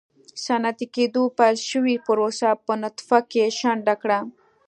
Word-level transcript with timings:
صنعتي 0.43 0.85
کېدو 0.95 1.23
پیل 1.37 1.55
شوې 1.69 1.95
پروسه 2.05 2.49
په 2.65 2.73
نطفه 2.83 3.19
کې 3.31 3.43
شنډه 3.59 3.95
کړه. 4.01 4.19